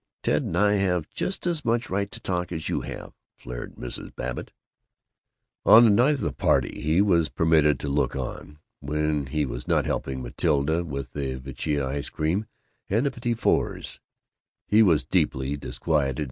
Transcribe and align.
Ted 0.23 0.41
and 0.41 0.57
I 0.57 0.77
have 0.77 1.07
just 1.11 1.45
as 1.45 1.63
much 1.63 1.87
right 1.91 2.09
to 2.09 2.19
talk 2.19 2.51
as 2.51 2.67
you 2.69 2.81
have!" 2.81 3.13
flared 3.35 3.75
Mrs. 3.75 4.15
Babbitt. 4.15 4.51
On 5.63 5.83
the 5.83 5.91
night 5.91 6.15
of 6.15 6.21
the 6.21 6.33
party 6.33 6.81
he 6.81 7.03
was 7.03 7.29
permitted 7.29 7.79
to 7.81 7.87
look 7.87 8.15
on, 8.15 8.57
when 8.79 9.27
he 9.27 9.45
was 9.45 9.67
not 9.67 9.85
helping 9.85 10.23
Matilda 10.23 10.83
with 10.83 11.13
the 11.13 11.35
Vecchia 11.35 11.85
ice 11.85 12.09
cream 12.09 12.47
and 12.89 13.05
the 13.05 13.11
petits 13.11 13.39
fours. 13.41 13.99
He 14.65 14.81
was 14.81 15.03
deeply 15.03 15.55
disquieted. 15.55 16.19